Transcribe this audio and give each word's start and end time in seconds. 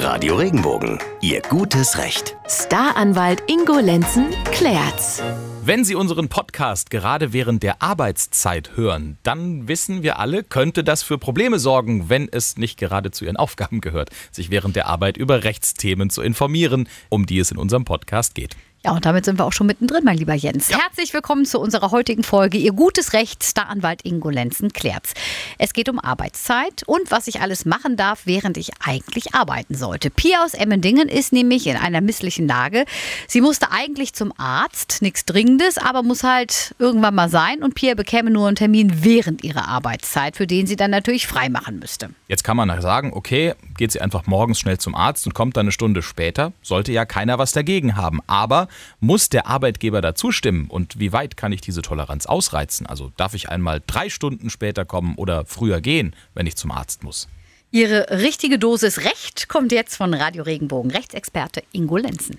Radio 0.00 0.36
Regenbogen, 0.36 1.00
Ihr 1.20 1.42
gutes 1.42 1.98
Recht. 1.98 2.36
Staranwalt 2.46 3.42
Ingo 3.48 3.80
Lenzen 3.80 4.26
klärt's. 4.52 5.20
Wenn 5.64 5.84
Sie 5.84 5.96
unseren 5.96 6.28
Podcast 6.28 6.90
gerade 6.90 7.32
während 7.32 7.64
der 7.64 7.82
Arbeitszeit 7.82 8.76
hören, 8.76 9.18
dann 9.24 9.66
wissen 9.66 10.04
wir 10.04 10.20
alle, 10.20 10.44
könnte 10.44 10.84
das 10.84 11.02
für 11.02 11.18
Probleme 11.18 11.58
sorgen, 11.58 12.08
wenn 12.08 12.28
es 12.30 12.56
nicht 12.56 12.78
gerade 12.78 13.10
zu 13.10 13.24
Ihren 13.24 13.36
Aufgaben 13.36 13.80
gehört, 13.80 14.10
sich 14.30 14.50
während 14.50 14.76
der 14.76 14.86
Arbeit 14.86 15.16
über 15.16 15.42
Rechtsthemen 15.42 16.10
zu 16.10 16.22
informieren, 16.22 16.88
um 17.08 17.26
die 17.26 17.40
es 17.40 17.50
in 17.50 17.58
unserem 17.58 17.84
Podcast 17.84 18.36
geht. 18.36 18.56
Ja, 18.88 18.94
und 18.94 19.04
damit 19.04 19.26
sind 19.26 19.38
wir 19.38 19.44
auch 19.44 19.52
schon 19.52 19.66
mittendrin, 19.66 20.02
mein 20.02 20.16
lieber 20.16 20.32
Jens. 20.32 20.70
Herzlich 20.70 21.12
willkommen 21.12 21.44
zu 21.44 21.60
unserer 21.60 21.90
heutigen 21.90 22.22
Folge. 22.22 22.56
Ihr 22.56 22.72
gutes 22.72 23.12
Recht, 23.12 23.44
Staranwalt 23.44 24.02
Ingo 24.02 24.30
Lenzen 24.30 24.72
klärt's. 24.72 25.12
Es 25.58 25.74
geht 25.74 25.90
um 25.90 25.98
Arbeitszeit 25.98 26.84
und 26.86 27.10
was 27.10 27.26
ich 27.26 27.42
alles 27.42 27.66
machen 27.66 27.98
darf, 27.98 28.22
während 28.24 28.56
ich 28.56 28.70
eigentlich 28.82 29.34
arbeiten 29.34 29.74
sollte. 29.74 30.08
Pia 30.08 30.42
aus 30.42 30.54
Emmendingen 30.54 31.10
ist 31.10 31.34
nämlich 31.34 31.66
in 31.66 31.76
einer 31.76 32.00
misslichen 32.00 32.48
Lage. 32.48 32.86
Sie 33.26 33.42
musste 33.42 33.70
eigentlich 33.70 34.14
zum 34.14 34.32
Arzt, 34.38 35.02
nichts 35.02 35.26
Dringendes, 35.26 35.76
aber 35.76 36.02
muss 36.02 36.24
halt 36.24 36.74
irgendwann 36.78 37.14
mal 37.14 37.28
sein. 37.28 37.62
Und 37.62 37.74
Pia 37.74 37.94
bekäme 37.94 38.30
nur 38.30 38.46
einen 38.46 38.56
Termin 38.56 39.04
während 39.04 39.44
ihrer 39.44 39.68
Arbeitszeit, 39.68 40.34
für 40.34 40.46
den 40.46 40.66
sie 40.66 40.76
dann 40.76 40.90
natürlich 40.90 41.26
frei 41.26 41.50
machen 41.50 41.78
müsste. 41.78 42.08
Jetzt 42.26 42.42
kann 42.42 42.56
man 42.56 42.80
sagen, 42.80 43.12
okay, 43.12 43.52
geht 43.78 43.92
sie 43.92 44.02
einfach 44.02 44.26
morgens 44.26 44.58
schnell 44.58 44.76
zum 44.76 44.94
Arzt 44.94 45.26
und 45.26 45.32
kommt 45.32 45.56
dann 45.56 45.64
eine 45.64 45.72
Stunde 45.72 46.02
später. 46.02 46.52
Sollte 46.60 46.92
ja 46.92 47.06
keiner 47.06 47.38
was 47.38 47.52
dagegen 47.52 47.96
haben. 47.96 48.20
Aber 48.26 48.68
muss 49.00 49.30
der 49.30 49.46
Arbeitgeber 49.46 50.02
da 50.02 50.14
zustimmen? 50.14 50.66
Und 50.68 51.00
wie 51.00 51.12
weit 51.14 51.38
kann 51.38 51.52
ich 51.52 51.62
diese 51.62 51.80
Toleranz 51.80 52.26
ausreizen? 52.26 52.86
Also 52.86 53.10
darf 53.16 53.32
ich 53.32 53.48
einmal 53.48 53.80
drei 53.86 54.10
Stunden 54.10 54.50
später 54.50 54.84
kommen 54.84 55.14
oder 55.14 55.46
früher 55.46 55.80
gehen, 55.80 56.14
wenn 56.34 56.46
ich 56.46 56.56
zum 56.56 56.70
Arzt 56.70 57.02
muss? 57.02 57.28
Ihre 57.70 58.06
richtige 58.22 58.58
Dosis 58.58 58.98
Recht 59.04 59.48
kommt 59.48 59.72
jetzt 59.72 59.96
von 59.96 60.14
Radio 60.14 60.42
Regenbogen 60.42 60.90
Rechtsexperte 60.90 61.62
Ingo 61.72 61.96
Lenzen. 61.96 62.38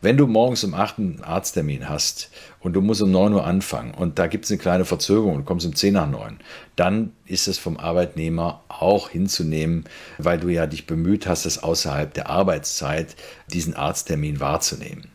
Wenn 0.00 0.16
du 0.16 0.26
morgens 0.26 0.64
um 0.64 0.74
8 0.74 0.98
einen 0.98 1.24
Arzttermin 1.24 1.88
hast 1.88 2.30
und 2.60 2.74
du 2.74 2.80
musst 2.80 3.02
um 3.02 3.10
9 3.10 3.32
Uhr 3.34 3.44
anfangen 3.44 3.94
und 3.94 4.18
da 4.18 4.26
gibt 4.26 4.44
es 4.44 4.50
eine 4.50 4.58
kleine 4.58 4.84
Verzögerung 4.84 5.36
und 5.36 5.44
kommst 5.44 5.66
um 5.66 5.74
10 5.74 5.94
nach 5.94 6.08
9, 6.08 6.38
dann 6.76 7.12
ist 7.26 7.48
es 7.48 7.58
vom 7.58 7.76
Arbeitnehmer 7.76 8.62
auch 8.68 9.10
hinzunehmen, 9.10 9.84
weil 10.18 10.38
du 10.38 10.48
ja 10.48 10.66
dich 10.66 10.86
bemüht 10.86 11.26
hast, 11.26 11.46
es 11.46 11.62
außerhalb 11.62 12.12
der 12.14 12.28
Arbeitszeit 12.30 13.16
diesen 13.48 13.74
Arzttermin 13.74 14.40
wahrzunehmen. 14.40 15.10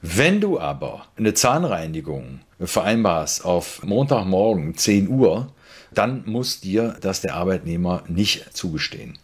Wenn 0.00 0.40
du 0.40 0.58
aber 0.58 1.06
eine 1.16 1.34
Zahnreinigung 1.34 2.40
vereinbarst 2.60 3.44
auf 3.44 3.82
Montagmorgen 3.84 4.76
10 4.76 5.08
Uhr, 5.08 5.52
dann 5.98 6.22
muss 6.26 6.60
dir 6.60 6.96
das 7.00 7.22
der 7.22 7.34
Arbeitnehmer 7.34 8.04
nicht 8.06 8.56
zugestehen. 8.56 9.18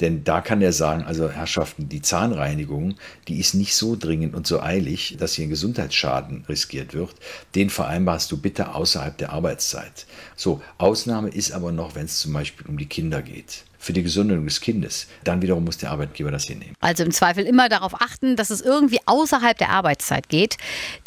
Denn 0.00 0.22
da 0.22 0.40
kann 0.40 0.62
er 0.62 0.72
sagen, 0.72 1.02
also 1.02 1.28
Herrschaften, 1.28 1.88
die 1.88 2.02
Zahnreinigung, 2.02 2.94
die 3.26 3.40
ist 3.40 3.54
nicht 3.54 3.74
so 3.74 3.96
dringend 3.96 4.36
und 4.36 4.46
so 4.46 4.60
eilig, 4.60 5.16
dass 5.18 5.34
hier 5.34 5.46
ein 5.46 5.50
Gesundheitsschaden 5.50 6.44
riskiert 6.48 6.94
wird. 6.94 7.16
Den 7.56 7.68
vereinbarst 7.68 8.30
du 8.30 8.36
bitte 8.36 8.76
außerhalb 8.76 9.18
der 9.18 9.32
Arbeitszeit. 9.32 10.06
So, 10.36 10.62
Ausnahme 10.78 11.30
ist 11.30 11.50
aber 11.50 11.72
noch, 11.72 11.96
wenn 11.96 12.04
es 12.04 12.20
zum 12.20 12.32
Beispiel 12.32 12.66
um 12.68 12.78
die 12.78 12.86
Kinder 12.86 13.22
geht 13.22 13.64
für 13.80 13.92
die 13.92 14.02
Gesundung 14.02 14.44
des 14.44 14.60
Kindes, 14.60 15.08
dann 15.24 15.42
wiederum 15.42 15.64
muss 15.64 15.78
der 15.78 15.90
Arbeitgeber 15.90 16.30
das 16.30 16.44
hinnehmen. 16.44 16.74
Also 16.80 17.02
im 17.02 17.10
Zweifel 17.10 17.44
immer 17.44 17.68
darauf 17.68 18.00
achten, 18.00 18.36
dass 18.36 18.50
es 18.50 18.60
irgendwie 18.60 19.00
außerhalb 19.06 19.58
der 19.58 19.70
Arbeitszeit 19.70 20.28
geht. 20.28 20.58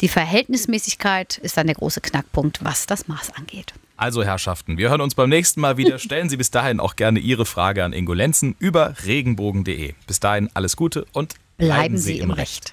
Die 0.02 0.08
Verhältnismäßigkeit 0.08 1.38
ist 1.38 1.56
dann 1.56 1.66
der 1.68 1.76
große 1.76 2.00
Knackpunkt, 2.00 2.64
was 2.64 2.86
das 2.86 3.08
Maß 3.08 3.32
angeht. 3.36 3.72
Also 3.96 4.24
Herrschaften, 4.24 4.78
wir 4.78 4.90
hören 4.90 5.00
uns 5.00 5.14
beim 5.14 5.28
nächsten 5.28 5.60
Mal 5.60 5.76
wieder. 5.76 5.98
Stellen 6.00 6.28
Sie 6.28 6.36
bis 6.36 6.50
dahin 6.50 6.80
auch 6.80 6.96
gerne 6.96 7.18
Ihre 7.18 7.44
Frage 7.44 7.84
an 7.84 7.92
Ingo 7.92 8.14
Lenzen 8.14 8.56
über 8.58 8.94
regenbogen.de. 9.04 9.94
Bis 10.06 10.20
dahin 10.20 10.48
alles 10.54 10.76
Gute 10.76 11.06
und 11.12 11.34
bleiben, 11.56 11.76
bleiben 11.76 11.98
Sie 11.98 12.18
im 12.18 12.30
Recht. 12.30 12.72